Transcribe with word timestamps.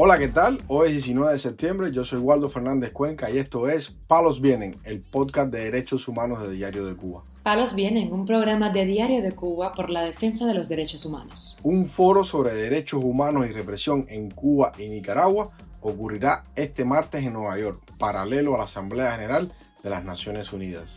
Hola, 0.00 0.16
¿qué 0.16 0.28
tal? 0.28 0.60
Hoy 0.68 0.90
es 0.90 0.92
19 0.92 1.32
de 1.32 1.40
septiembre, 1.40 1.90
yo 1.90 2.04
soy 2.04 2.20
Waldo 2.20 2.48
Fernández 2.48 2.92
Cuenca 2.92 3.32
y 3.32 3.38
esto 3.38 3.68
es 3.68 3.90
Palos 4.06 4.40
Vienen, 4.40 4.78
el 4.84 5.00
podcast 5.00 5.50
de 5.50 5.64
derechos 5.64 6.06
humanos 6.06 6.40
de 6.40 6.54
Diario 6.54 6.86
de 6.86 6.94
Cuba. 6.94 7.24
Palos 7.42 7.74
Vienen, 7.74 8.12
un 8.12 8.24
programa 8.24 8.70
de 8.70 8.86
Diario 8.86 9.22
de 9.22 9.32
Cuba 9.32 9.74
por 9.74 9.90
la 9.90 10.02
defensa 10.02 10.46
de 10.46 10.54
los 10.54 10.68
derechos 10.68 11.04
humanos. 11.04 11.58
Un 11.64 11.86
foro 11.86 12.22
sobre 12.22 12.54
derechos 12.54 13.02
humanos 13.02 13.48
y 13.48 13.52
represión 13.52 14.06
en 14.08 14.30
Cuba 14.30 14.70
y 14.78 14.88
Nicaragua 14.88 15.50
ocurrirá 15.80 16.44
este 16.54 16.84
martes 16.84 17.24
en 17.24 17.32
Nueva 17.32 17.58
York, 17.58 17.82
paralelo 17.98 18.54
a 18.54 18.58
la 18.58 18.64
Asamblea 18.64 19.10
General 19.10 19.50
de 19.82 19.90
las 19.90 20.04
Naciones 20.04 20.52
Unidas. 20.52 20.94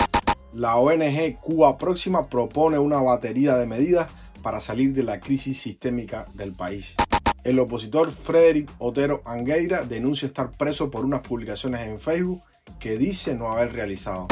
La 0.53 0.75
ONG 0.75 1.39
Cuba 1.41 1.75
Próxima 1.79 2.29
propone 2.29 2.77
una 2.77 3.01
batería 3.01 3.55
de 3.55 3.65
medidas 3.65 4.09
para 4.43 4.59
salir 4.59 4.93
de 4.93 5.01
la 5.01 5.19
crisis 5.19 5.59
sistémica 5.59 6.27
del 6.35 6.53
país. 6.53 6.95
El 7.43 7.57
opositor 7.57 8.11
Frederick 8.11 8.71
Otero 8.77 9.23
Angueira 9.25 9.81
denuncia 9.83 10.27
estar 10.27 10.51
preso 10.51 10.91
por 10.91 11.03
unas 11.03 11.21
publicaciones 11.21 11.81
en 11.87 11.99
Facebook 11.99 12.43
que 12.79 12.99
dice 12.99 13.33
no 13.33 13.51
haber 13.51 13.73
realizado. 13.73 14.27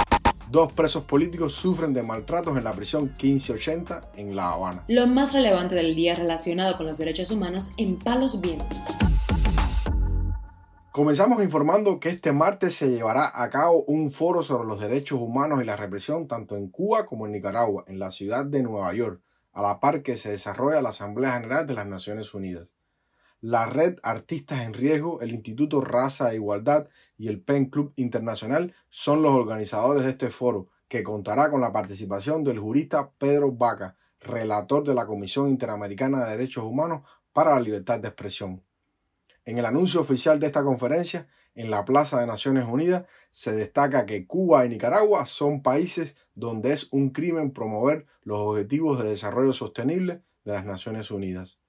Dos 0.51 0.73
presos 0.73 1.05
políticos 1.05 1.53
sufren 1.53 1.91
de 1.91 2.03
maltratos 2.03 2.55
en 2.55 2.63
la 2.63 2.71
prisión 2.71 3.05
1580 3.05 4.11
en 4.15 4.35
La 4.35 4.51
Habana. 4.51 4.83
Lo 4.89 5.07
más 5.07 5.33
relevante 5.33 5.73
del 5.73 5.95
día 5.95 6.13
relacionado 6.13 6.77
con 6.77 6.85
los 6.85 6.99
derechos 6.99 7.31
humanos 7.31 7.71
en 7.77 7.97
Palos 7.97 8.39
Vientos. 8.41 8.77
Comenzamos 10.91 11.41
informando 11.41 11.99
que 11.99 12.09
este 12.09 12.31
martes 12.31 12.75
se 12.75 12.91
llevará 12.91 13.31
a 13.33 13.49
cabo 13.49 13.85
un 13.85 14.11
foro 14.11 14.43
sobre 14.43 14.67
los 14.67 14.79
derechos 14.79 15.19
humanos 15.19 15.61
y 15.63 15.65
la 15.65 15.77
represión 15.77 16.27
tanto 16.27 16.55
en 16.55 16.69
Cuba 16.69 17.07
como 17.07 17.25
en 17.25 17.31
Nicaragua, 17.31 17.85
en 17.87 17.97
la 17.97 18.11
ciudad 18.11 18.45
de 18.45 18.61
Nueva 18.61 18.93
York, 18.93 19.19
a 19.51 19.63
la 19.63 19.79
par 19.79 20.03
que 20.03 20.16
se 20.16 20.29
desarrolla 20.29 20.83
la 20.83 20.89
Asamblea 20.89 21.33
General 21.33 21.66
de 21.66 21.73
las 21.73 21.88
Naciones 21.88 22.35
Unidas 22.35 22.75
la 23.41 23.65
Red 23.65 23.99
Artistas 24.03 24.61
en 24.61 24.73
Riesgo, 24.73 25.21
el 25.21 25.31
Instituto 25.31 25.81
Raza 25.81 26.31
e 26.31 26.35
Igualdad 26.35 26.89
y 27.17 27.27
el 27.29 27.41
PEN 27.41 27.65
Club 27.65 27.93
Internacional 27.95 28.73
son 28.89 29.21
los 29.21 29.31
organizadores 29.31 30.03
de 30.03 30.11
este 30.11 30.29
foro, 30.29 30.67
que 30.87 31.03
contará 31.03 31.49
con 31.49 31.61
la 31.61 31.71
participación 31.71 32.43
del 32.43 32.59
jurista 32.59 33.11
Pedro 33.17 33.51
Vaca, 33.51 33.95
relator 34.19 34.83
de 34.83 34.93
la 34.93 35.05
Comisión 35.05 35.47
Interamericana 35.47 36.25
de 36.25 36.31
Derechos 36.31 36.65
Humanos 36.65 37.03
para 37.31 37.51
la 37.51 37.61
Libertad 37.61 37.99
de 37.99 38.09
Expresión. 38.09 38.63
En 39.45 39.57
el 39.57 39.65
anuncio 39.65 40.01
oficial 40.01 40.39
de 40.39 40.47
esta 40.47 40.63
conferencia, 40.63 41.27
en 41.55 41.71
la 41.71 41.85
Plaza 41.85 42.19
de 42.19 42.27
Naciones 42.27 42.65
Unidas, 42.67 43.05
se 43.31 43.51
destaca 43.53 44.05
que 44.05 44.27
Cuba 44.27 44.65
y 44.65 44.69
Nicaragua 44.69 45.25
son 45.25 45.61
países 45.61 46.15
donde 46.35 46.73
es 46.73 46.91
un 46.91 47.11
crimen 47.11 47.51
promover 47.51 48.05
los 48.23 48.39
objetivos 48.39 49.01
de 49.01 49.09
desarrollo 49.09 49.53
sostenible 49.53 50.21
de 50.43 50.53
las 50.53 50.65
Naciones 50.65 51.11
Unidas. 51.11 51.59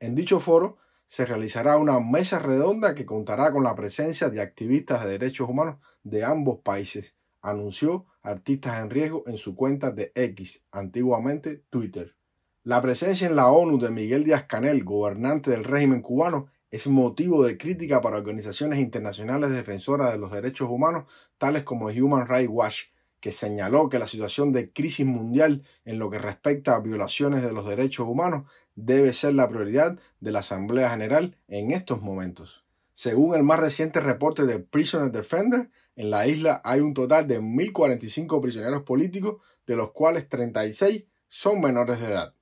En 0.00 0.14
dicho 0.14 0.40
foro 0.40 0.78
se 1.08 1.24
realizará 1.24 1.78
una 1.78 1.98
mesa 2.00 2.38
redonda 2.38 2.94
que 2.94 3.06
contará 3.06 3.50
con 3.50 3.64
la 3.64 3.74
presencia 3.74 4.28
de 4.28 4.42
activistas 4.42 5.02
de 5.02 5.12
derechos 5.12 5.48
humanos 5.48 5.78
de 6.04 6.22
ambos 6.22 6.58
países, 6.60 7.14
anunció 7.40 8.04
Artistas 8.20 8.78
en 8.82 8.90
Riesgo 8.90 9.24
en 9.26 9.38
su 9.38 9.56
cuenta 9.56 9.90
de 9.90 10.12
X, 10.14 10.62
antiguamente 10.70 11.64
Twitter. 11.70 12.14
La 12.62 12.82
presencia 12.82 13.26
en 13.26 13.36
la 13.36 13.48
ONU 13.50 13.78
de 13.78 13.90
Miguel 13.90 14.22
Díaz 14.22 14.44
Canel, 14.44 14.84
gobernante 14.84 15.50
del 15.50 15.64
régimen 15.64 16.02
cubano, 16.02 16.48
es 16.70 16.86
motivo 16.86 17.42
de 17.42 17.56
crítica 17.56 18.02
para 18.02 18.18
organizaciones 18.18 18.78
internacionales 18.78 19.50
defensoras 19.50 20.12
de 20.12 20.18
los 20.18 20.30
derechos 20.30 20.68
humanos, 20.68 21.06
tales 21.38 21.62
como 21.62 21.86
Human 21.86 22.28
Rights 22.28 22.50
Watch, 22.52 22.82
que 23.20 23.32
señaló 23.32 23.88
que 23.88 23.98
la 23.98 24.06
situación 24.06 24.52
de 24.52 24.72
crisis 24.72 25.06
mundial 25.06 25.64
en 25.84 25.98
lo 25.98 26.10
que 26.10 26.18
respecta 26.18 26.74
a 26.74 26.80
violaciones 26.80 27.42
de 27.42 27.52
los 27.52 27.66
derechos 27.66 28.06
humanos 28.08 28.50
debe 28.74 29.12
ser 29.12 29.34
la 29.34 29.48
prioridad 29.48 29.98
de 30.20 30.32
la 30.32 30.40
Asamblea 30.40 30.90
General 30.90 31.36
en 31.48 31.72
estos 31.72 32.00
momentos. 32.00 32.64
Según 32.94 33.34
el 33.34 33.42
más 33.42 33.60
reciente 33.60 34.00
reporte 34.00 34.44
de 34.44 34.58
Prisoner 34.58 35.12
Defender, 35.12 35.70
en 35.94 36.10
la 36.10 36.26
isla 36.26 36.60
hay 36.64 36.80
un 36.80 36.94
total 36.94 37.28
de 37.28 37.40
1.045 37.40 38.40
prisioneros 38.40 38.82
políticos, 38.82 39.42
de 39.66 39.76
los 39.76 39.92
cuales 39.92 40.28
36 40.28 41.06
son 41.28 41.60
menores 41.60 42.00
de 42.00 42.06
edad. 42.06 42.34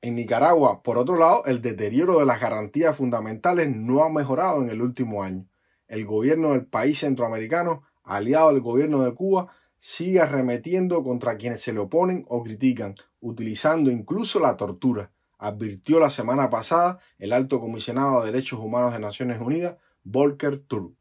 En 0.00 0.14
Nicaragua, 0.16 0.82
por 0.82 0.98
otro 0.98 1.16
lado, 1.16 1.44
el 1.46 1.62
deterioro 1.62 2.18
de 2.18 2.26
las 2.26 2.40
garantías 2.40 2.96
fundamentales 2.96 3.68
no 3.74 4.02
ha 4.02 4.10
mejorado 4.10 4.62
en 4.62 4.68
el 4.68 4.82
último 4.82 5.22
año. 5.22 5.46
El 5.88 6.06
gobierno 6.06 6.52
del 6.52 6.66
país 6.66 6.98
centroamericano, 6.98 7.82
aliado 8.02 8.48
al 8.48 8.60
gobierno 8.60 9.04
de 9.04 9.14
Cuba, 9.14 9.54
sigue 9.84 10.20
arremetiendo 10.20 11.02
contra 11.02 11.36
quienes 11.36 11.60
se 11.60 11.72
le 11.72 11.80
oponen 11.80 12.24
o 12.28 12.44
critican, 12.44 12.94
utilizando 13.20 13.90
incluso 13.90 14.38
la 14.38 14.56
tortura, 14.56 15.10
advirtió 15.38 15.98
la 15.98 16.08
semana 16.08 16.48
pasada 16.50 17.00
el 17.18 17.32
alto 17.32 17.58
comisionado 17.58 18.20
de 18.20 18.30
Derechos 18.30 18.60
Humanos 18.60 18.92
de 18.92 19.00
Naciones 19.00 19.40
Unidas, 19.40 19.78
Volker 20.04 20.60
Turk. 20.60 20.92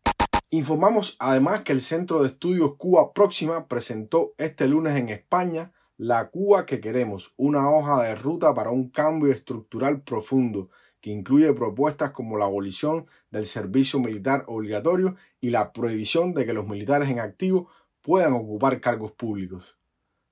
Informamos 0.50 1.16
además 1.20 1.62
que 1.62 1.74
el 1.74 1.82
Centro 1.82 2.22
de 2.22 2.30
Estudios 2.30 2.74
Cuba 2.78 3.14
Próxima 3.14 3.68
presentó 3.68 4.34
este 4.40 4.68
lunes 4.68 4.96
en 4.96 5.10
España 5.10 5.74
La 5.98 6.32
Cuba 6.32 6.66
que 6.66 6.82
queremos, 6.82 7.36
una 7.38 7.70
hoja 7.70 8.02
de 8.02 8.16
ruta 8.16 8.56
para 8.56 8.72
un 8.72 8.90
cambio 8.90 9.32
estructural 9.32 10.02
profundo 10.02 10.72
que 11.02 11.12
incluye 11.12 11.54
propuestas 11.54 12.12
como 12.12 12.36
la 12.36 12.46
abolición 12.46 13.06
del 13.30 13.46
servicio 13.46 14.00
militar 14.00 14.44
obligatorio 14.48 15.18
y 15.40 15.52
la 15.52 15.72
prohibición 15.72 16.34
de 16.34 16.48
que 16.48 16.54
los 16.54 16.68
militares 16.68 17.10
en 17.10 17.20
activo 17.20 17.70
puedan 18.02 18.34
ocupar 18.34 18.82
cargos 18.82 19.12
públicos. 19.12 19.78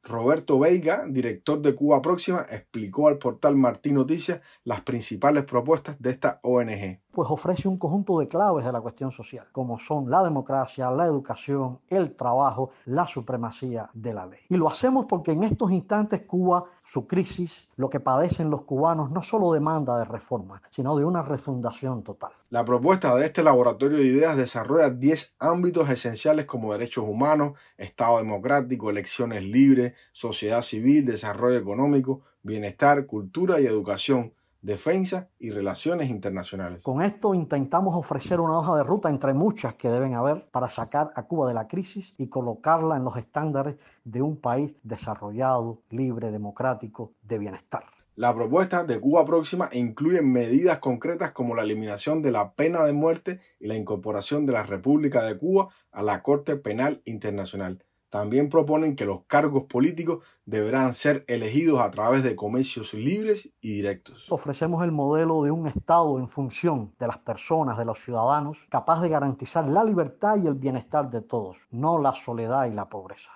Roberto 0.04 0.58
Veiga, 0.60 1.06
director 1.08 1.62
de 1.62 1.76
Cuba 1.76 2.02
Próxima, 2.02 2.46
explicó 2.50 3.08
al 3.08 3.18
portal 3.18 3.56
Martín 3.56 3.96
Noticias 3.96 4.42
las 4.64 4.82
principales 4.82 5.44
propuestas 5.44 6.02
de 6.02 6.10
esta 6.12 6.40
ONG. 6.44 7.02
Pues 7.12 7.30
ofrece 7.30 7.68
un 7.68 7.78
conjunto 7.78 8.20
de 8.20 8.28
claves 8.28 8.66
de 8.66 8.72
la 8.72 8.82
cuestión 8.82 9.12
social, 9.12 9.48
como 9.52 9.80
son 9.80 10.10
la 10.10 10.24
democracia, 10.24 10.92
la 10.92 11.06
educación, 11.06 11.80
el 11.90 12.16
trabajo, 12.16 12.70
la 12.86 13.08
supremacía 13.08 13.90
de 13.94 14.14
la 14.14 14.26
ley. 14.26 14.40
Y 14.50 14.58
lo 14.58 14.68
hacemos 14.68 15.06
porque 15.06 15.32
en 15.32 15.44
estos 15.44 15.72
instantes 15.72 16.22
Cuba, 16.22 16.66
su 16.84 17.08
crisis, 17.08 17.68
lo 17.78 17.90
que 17.90 18.00
padecen 18.00 18.50
los 18.50 18.64
cubanos, 18.64 19.12
no 19.12 19.22
solo 19.22 19.52
demanda 19.54 19.98
de 19.98 20.06
reforma, 20.06 20.62
sino 20.70 20.96
de 20.98 21.06
una 21.06 21.24
refundación 21.24 22.04
total. 22.04 22.32
La 22.50 22.64
propuesta 22.64 23.16
de 23.16 23.26
este 23.26 23.44
laboratorio 23.44 23.98
de 23.98 24.06
ideas 24.06 24.38
desarrolla 24.38 24.90
10 24.90 25.36
ámbitos 25.40 25.90
esenciales 25.90 26.46
como 26.46 26.74
derechos 26.74 27.06
humanos, 27.08 27.54
Estado 27.78 28.18
democrático, 28.18 28.90
elecciones 28.90 29.44
libres, 29.44 29.94
sociedad 30.12 30.62
civil, 30.62 31.06
desarrollo 31.06 31.58
económico, 31.58 32.22
bienestar, 32.44 33.06
cultura 33.06 33.60
y 33.60 33.66
educación, 33.66 34.34
defensa 34.62 35.30
y 35.40 35.52
relaciones 35.52 36.10
internacionales. 36.10 36.84
Con 36.84 37.02
esto 37.02 37.34
intentamos 37.34 37.96
ofrecer 37.96 38.40
una 38.40 38.58
hoja 38.58 38.78
de 38.78 38.84
ruta 38.84 39.10
entre 39.10 39.34
muchas 39.34 39.76
que 39.76 39.90
deben 39.90 40.16
haber 40.16 40.50
para 40.52 40.70
sacar 40.70 41.12
a 41.16 41.24
Cuba 41.24 41.48
de 41.48 41.54
la 41.54 41.68
crisis 41.68 42.14
y 42.18 42.28
colocarla 42.28 42.98
en 42.98 43.04
los 43.04 43.18
estándares 43.18 43.78
de 44.04 44.22
un 44.22 44.38
país 44.38 44.76
desarrollado, 44.84 45.82
libre, 45.90 46.32
democrático, 46.32 47.14
de 47.22 47.38
bienestar. 47.38 47.84
La 48.16 48.36
propuesta 48.36 48.84
de 48.84 49.00
Cuba 49.00 49.26
Próxima 49.26 49.70
incluye 49.72 50.22
medidas 50.22 50.80
concretas 50.80 51.32
como 51.32 51.56
la 51.56 51.62
eliminación 51.62 52.22
de 52.22 52.32
la 52.32 52.54
pena 52.54 52.84
de 52.84 52.92
muerte 52.92 53.40
y 53.62 53.68
la 53.68 53.76
incorporación 53.76 54.46
de 54.46 54.52
la 54.52 54.64
República 54.64 55.24
de 55.24 55.38
Cuba 55.38 55.70
a 55.92 56.04
la 56.04 56.22
Corte 56.22 56.58
Penal 56.58 57.02
Internacional. 57.06 57.86
También 58.10 58.50
proponen 58.50 58.96
que 58.96 59.06
los 59.06 59.24
cargos 59.26 59.66
políticos 59.66 60.26
deberán 60.46 60.96
ser 60.96 61.24
elegidos 61.28 61.80
a 61.80 61.92
través 61.92 62.24
de 62.24 62.36
comicios 62.36 62.96
libres 62.96 63.54
y 63.62 63.74
directos. 63.74 64.26
Ofrecemos 64.32 64.84
el 64.84 64.92
modelo 64.92 65.44
de 65.44 65.52
un 65.52 65.68
Estado 65.68 66.18
en 66.18 66.28
función 66.28 66.92
de 66.98 67.06
las 67.06 67.20
personas, 67.20 67.78
de 67.78 67.86
los 67.86 68.00
ciudadanos, 68.00 68.58
capaz 68.70 69.02
de 69.02 69.10
garantizar 69.10 69.68
la 69.68 69.84
libertad 69.84 70.38
y 70.44 70.48
el 70.48 70.56
bienestar 70.56 71.12
de 71.12 71.22
todos, 71.22 71.58
no 71.70 72.00
la 72.00 72.16
soledad 72.16 72.66
y 72.66 72.72
la 72.72 72.90
pobreza. 72.90 73.30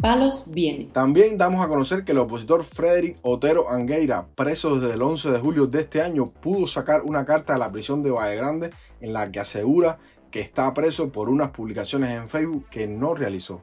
palos 0.00 0.48
viene. 0.50 0.90
También 0.92 1.36
damos 1.36 1.64
a 1.64 1.68
conocer 1.68 2.04
que 2.04 2.12
el 2.12 2.18
opositor 2.18 2.64
Frederick 2.64 3.18
Otero 3.22 3.68
Angueira, 3.68 4.28
preso 4.34 4.78
desde 4.78 4.94
el 4.94 5.02
11 5.02 5.30
de 5.32 5.38
julio 5.38 5.66
de 5.66 5.80
este 5.80 6.00
año, 6.00 6.26
pudo 6.26 6.66
sacar 6.66 7.02
una 7.02 7.24
carta 7.24 7.52
de 7.52 7.58
la 7.58 7.70
prisión 7.70 8.02
de 8.02 8.10
Valle 8.10 8.36
Grande 8.36 8.70
en 9.00 9.12
la 9.12 9.30
que 9.30 9.40
asegura 9.40 9.98
que 10.30 10.40
está 10.40 10.72
preso 10.74 11.10
por 11.10 11.28
unas 11.28 11.50
publicaciones 11.50 12.10
en 12.10 12.28
Facebook 12.28 12.66
que 12.70 12.86
no 12.86 13.14
realizó. 13.14 13.60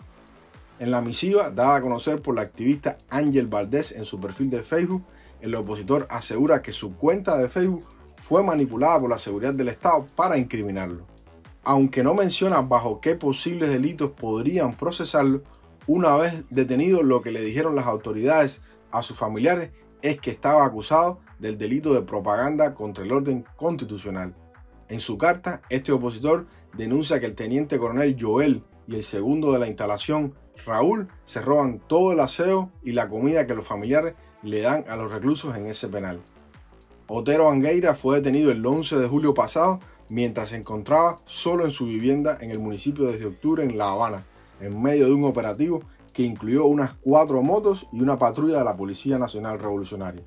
En 0.79 0.91
la 0.91 1.01
misiva, 1.01 1.51
dada 1.51 1.77
a 1.77 1.81
conocer 1.81 2.21
por 2.21 2.35
la 2.35 2.41
activista 2.41 2.97
Ángel 3.09 3.47
Valdés 3.47 3.93
en 3.93 4.05
su 4.05 4.19
perfil 4.19 4.49
de 4.49 4.63
Facebook, 4.63 5.03
el 5.41 5.55
opositor 5.55 6.07
asegura 6.09 6.61
que 6.61 6.71
su 6.71 6.95
cuenta 6.95 7.37
de 7.37 7.49
Facebook 7.49 7.85
fue 8.17 8.43
manipulada 8.43 8.99
por 8.99 9.09
la 9.09 9.17
seguridad 9.17 9.53
del 9.53 9.69
Estado 9.69 10.05
para 10.15 10.37
incriminarlo. 10.37 11.05
Aunque 11.63 12.03
no 12.03 12.13
menciona 12.13 12.61
bajo 12.61 12.99
qué 12.99 13.15
posibles 13.15 13.69
delitos 13.69 14.11
podrían 14.11 14.75
procesarlo, 14.75 15.43
una 15.87 16.15
vez 16.17 16.43
detenido, 16.49 17.03
lo 17.03 17.21
que 17.21 17.31
le 17.31 17.41
dijeron 17.41 17.75
las 17.75 17.85
autoridades 17.85 18.61
a 18.91 19.01
sus 19.01 19.17
familiares 19.17 19.71
es 20.01 20.19
que 20.19 20.31
estaba 20.31 20.65
acusado 20.65 21.19
del 21.39 21.57
delito 21.57 21.93
de 21.93 22.01
propaganda 22.01 22.73
contra 22.73 23.03
el 23.03 23.11
orden 23.11 23.45
constitucional. 23.55 24.35
En 24.87 24.99
su 24.99 25.17
carta, 25.17 25.61
este 25.69 25.91
opositor 25.91 26.45
denuncia 26.77 27.19
que 27.19 27.25
el 27.25 27.35
teniente 27.35 27.79
coronel 27.79 28.15
Joel 28.19 28.63
y 28.87 28.95
el 28.95 29.03
segundo 29.03 29.51
de 29.51 29.59
la 29.59 29.67
instalación, 29.67 30.35
Raúl, 30.65 31.07
se 31.25 31.41
roban 31.41 31.79
todo 31.79 32.11
el 32.11 32.19
aseo 32.19 32.71
y 32.83 32.91
la 32.91 33.09
comida 33.09 33.47
que 33.47 33.55
los 33.55 33.65
familiares 33.65 34.13
le 34.43 34.61
dan 34.61 34.85
a 34.87 34.95
los 34.95 35.11
reclusos 35.11 35.55
en 35.55 35.65
ese 35.65 35.87
penal. 35.87 36.21
Otero 37.07 37.49
Angueira 37.49 37.95
fue 37.95 38.17
detenido 38.17 38.51
el 38.51 38.65
11 38.65 38.97
de 38.97 39.07
julio 39.07 39.33
pasado 39.33 39.79
mientras 40.09 40.49
se 40.49 40.57
encontraba 40.57 41.17
solo 41.25 41.65
en 41.65 41.71
su 41.71 41.85
vivienda 41.85 42.37
en 42.39 42.51
el 42.51 42.59
municipio 42.59 43.05
de 43.05 43.25
octubre 43.25 43.63
en 43.63 43.77
La 43.77 43.89
Habana, 43.89 44.23
en 44.59 44.81
medio 44.81 45.07
de 45.07 45.13
un 45.13 45.25
operativo 45.25 45.81
que 46.13 46.23
incluyó 46.23 46.65
unas 46.65 46.93
cuatro 47.01 47.41
motos 47.41 47.87
y 47.91 48.01
una 48.01 48.17
patrulla 48.17 48.59
de 48.59 48.63
la 48.63 48.77
Policía 48.77 49.17
Nacional 49.17 49.59
Revolucionaria. 49.59 50.23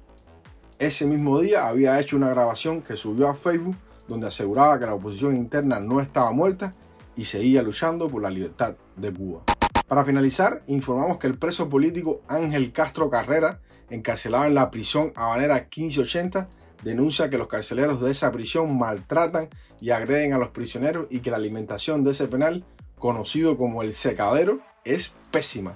Ese 0.79 1.07
mismo 1.07 1.41
día 1.41 1.67
había 1.67 1.99
hecho 1.99 2.17
una 2.17 2.29
grabación 2.29 2.83
que 2.83 2.97
subió 2.97 3.29
a 3.29 3.35
Facebook 3.35 3.77
donde 4.09 4.27
aseguraba 4.27 4.79
que 4.79 4.87
la 4.87 4.95
oposición 4.95 5.37
interna 5.37 5.79
no 5.79 6.01
estaba 6.01 6.33
muerta 6.33 6.73
y 7.15 7.25
seguía 7.25 7.63
luchando 7.63 8.09
por 8.09 8.23
la 8.23 8.31
libertad 8.31 8.75
de 8.97 9.13
Cuba. 9.13 9.43
Para 9.87 10.05
finalizar, 10.05 10.63
informamos 10.67 11.19
que 11.19 11.27
el 11.27 11.39
preso 11.39 11.69
político 11.69 12.23
Ángel 12.29 12.73
Castro 12.73 13.09
Carrera, 13.09 13.61
encarcelado 13.91 14.45
en 14.45 14.55
la 14.55 14.71
prisión 14.71 15.13
habanera 15.17 15.55
1580, 15.57 16.49
denuncia 16.85 17.31
que 17.31 17.39
los 17.39 17.49
carceleros 17.49 18.01
de 18.01 18.11
esa 18.11 18.31
prisión 18.31 18.79
maltratan 18.79 19.49
y 19.81 19.91
agreden 19.91 20.33
a 20.33 20.39
los 20.39 20.51
prisioneros 20.51 21.07
y 21.11 21.21
que 21.21 21.31
la 21.31 21.37
alimentación 21.37 22.05
de 22.05 22.13
ese 22.13 22.29
penal, 22.29 22.65
conocido 22.99 23.57
como 23.57 23.83
el 23.83 23.93
secadero, 23.93 24.61
es 24.85 25.13
pésima. 25.31 25.75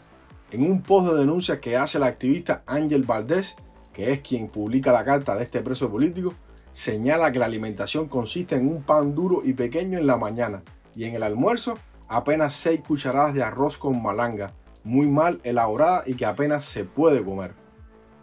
En 0.50 0.70
un 0.70 0.82
post 0.82 1.08
de 1.12 1.19
denuncia 1.19 1.61
que 1.61 1.76
hace 1.76 1.99
la 1.99 2.06
activista 2.06 2.62
Ángel 2.67 3.05
Valdés, 3.05 3.56
que 3.93 4.12
es 4.12 4.20
quien 4.20 4.49
publica 4.49 4.93
la 4.93 5.05
carta 5.05 5.34
de 5.37 5.44
este 5.44 5.62
preso 5.62 5.90
político, 5.90 6.34
señala 6.72 7.30
que 7.30 7.38
la 7.38 7.46
alimentación 7.46 8.08
consiste 8.08 8.56
en 8.56 8.66
un 8.66 8.82
pan 8.82 9.14
duro 9.14 9.42
y 9.44 9.52
pequeño 9.52 9.98
en 9.98 10.06
la 10.06 10.16
mañana 10.16 10.62
y 10.96 11.04
en 11.04 11.14
el 11.14 11.22
almuerzo 11.22 11.78
apenas 12.08 12.54
6 12.54 12.80
cucharadas 12.86 13.34
de 13.34 13.42
arroz 13.42 13.78
con 13.78 14.02
malanga, 14.02 14.52
muy 14.84 15.06
mal 15.06 15.40
elaborada 15.44 16.02
y 16.06 16.14
que 16.14 16.26
apenas 16.26 16.64
se 16.64 16.84
puede 16.84 17.24
comer. 17.24 17.54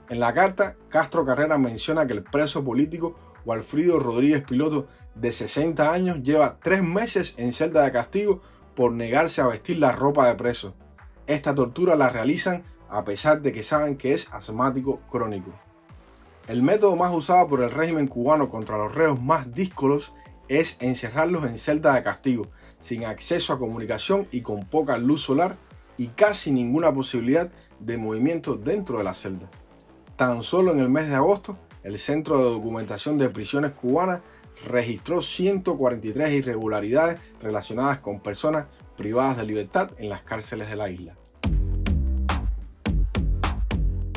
En 0.10 0.20
la 0.20 0.34
carta, 0.34 0.76
Castro 0.90 1.26
Carrera 1.26 1.58
menciona 1.58 2.06
que 2.06 2.14
el 2.14 2.24
preso 2.24 2.64
político 2.64 3.16
Walfrido 3.46 4.00
Rodríguez 4.00 4.44
Piloto, 4.44 4.88
de 5.16 5.32
60 5.32 5.92
años, 5.92 6.22
lleva 6.24 6.58
tres 6.62 6.84
meses 6.84 7.36
en 7.38 7.54
celda 7.54 7.84
de 7.84 7.92
castigo 7.92 8.42
por 8.76 8.92
negarse 8.92 9.42
a 9.42 9.48
vestir 9.48 9.78
la 9.78 9.92
ropa 9.92 10.28
de 10.28 10.36
preso. 10.36 10.74
Esta 11.28 11.54
tortura 11.54 11.96
la 11.96 12.10
realizan 12.10 12.64
a 12.90 13.04
pesar 13.04 13.42
de 13.42 13.52
que 13.52 13.64
saben 13.64 13.98
que 13.98 14.14
es 14.14 14.32
asmático 14.34 15.00
crónico. 15.12 15.52
El 16.50 16.64
método 16.64 16.96
más 16.96 17.14
usado 17.14 17.48
por 17.48 17.62
el 17.62 17.70
régimen 17.70 18.08
cubano 18.08 18.50
contra 18.50 18.80
los 18.80 18.96
reos 18.96 19.22
más 19.22 19.54
díscolos 19.54 20.14
es 20.48 20.78
encerrarlos 20.80 21.46
en 21.46 21.60
celda 21.60 21.94
de 21.94 22.02
castigo, 22.02 22.48
sin 22.80 23.06
acceso 23.06 23.54
a 23.54 23.60
comunicación 23.60 24.28
y 24.32 24.42
con 24.42 24.66
poca 24.66 24.98
luz 24.98 25.22
solar 25.22 25.58
y 25.96 26.08
casi 26.08 26.50
ninguna 26.50 26.92
posibilidad 26.92 27.52
de 27.80 28.00
movimiento 28.00 28.56
dentro 28.56 28.98
de 28.98 29.04
la 29.04 29.14
celda. 29.14 29.48
Tan 30.16 30.42
solo 30.42 30.72
en 30.72 30.80
el 30.80 30.90
mes 30.90 31.08
de 31.08 31.14
agosto, 31.14 31.56
el 31.84 32.00
Centro 32.00 32.40
de 32.40 32.46
Documentación 32.46 33.20
de 33.20 33.30
Prisiones 33.30 33.74
Cubanas 33.74 34.22
registró 34.66 35.22
143 35.22 36.32
irregularidades 36.32 37.20
relacionadas 37.44 38.02
con 38.02 38.22
personas 38.22 38.66
privadas 38.98 39.38
de 39.38 39.46
libertad 39.46 39.92
en 40.00 40.10
las 40.10 40.24
cárceles 40.24 40.68
de 40.68 40.76
la 40.76 40.90
isla. 40.90 41.19